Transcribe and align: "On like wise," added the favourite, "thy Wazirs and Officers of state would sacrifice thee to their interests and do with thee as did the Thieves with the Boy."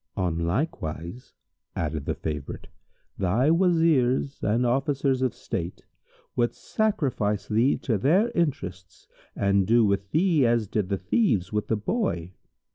"On 0.17 0.39
like 0.39 0.81
wise," 0.81 1.31
added 1.75 2.07
the 2.07 2.15
favourite, 2.15 2.67
"thy 3.19 3.51
Wazirs 3.51 4.41
and 4.41 4.65
Officers 4.65 5.21
of 5.21 5.35
state 5.35 5.85
would 6.35 6.55
sacrifice 6.55 7.47
thee 7.47 7.77
to 7.77 7.99
their 7.99 8.31
interests 8.31 9.07
and 9.35 9.67
do 9.67 9.85
with 9.85 10.09
thee 10.09 10.43
as 10.43 10.67
did 10.67 10.89
the 10.89 10.97
Thieves 10.97 11.53
with 11.53 11.67
the 11.67 11.77
Boy." 11.77 12.33